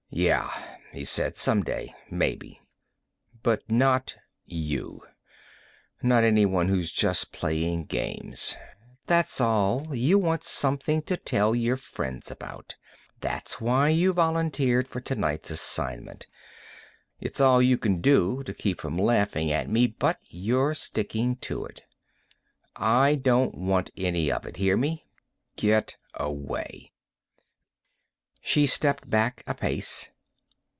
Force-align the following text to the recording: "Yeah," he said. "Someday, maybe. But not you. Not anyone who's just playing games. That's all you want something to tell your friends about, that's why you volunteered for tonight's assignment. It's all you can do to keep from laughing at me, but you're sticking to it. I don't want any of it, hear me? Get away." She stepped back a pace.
"Yeah," 0.13 0.79
he 0.91 1.05
said. 1.05 1.37
"Someday, 1.37 1.95
maybe. 2.09 2.59
But 3.43 3.71
not 3.71 4.17
you. 4.43 5.03
Not 6.03 6.25
anyone 6.25 6.67
who's 6.67 6.91
just 6.91 7.31
playing 7.31 7.85
games. 7.85 8.57
That's 9.05 9.39
all 9.39 9.95
you 9.95 10.19
want 10.19 10.43
something 10.43 11.01
to 11.03 11.15
tell 11.15 11.55
your 11.55 11.77
friends 11.77 12.29
about, 12.29 12.75
that's 13.21 13.61
why 13.61 13.87
you 13.87 14.11
volunteered 14.11 14.85
for 14.85 14.99
tonight's 14.99 15.49
assignment. 15.49 16.27
It's 17.21 17.39
all 17.39 17.61
you 17.61 17.77
can 17.77 18.01
do 18.01 18.43
to 18.43 18.53
keep 18.53 18.81
from 18.81 18.97
laughing 18.97 19.49
at 19.49 19.69
me, 19.69 19.87
but 19.87 20.19
you're 20.27 20.73
sticking 20.73 21.37
to 21.37 21.63
it. 21.63 21.83
I 22.75 23.15
don't 23.15 23.55
want 23.55 23.91
any 23.95 24.29
of 24.29 24.45
it, 24.45 24.57
hear 24.57 24.75
me? 24.75 25.05
Get 25.55 25.95
away." 26.15 26.89
She 28.43 28.65
stepped 28.65 29.07
back 29.07 29.43
a 29.45 29.53
pace. 29.53 30.09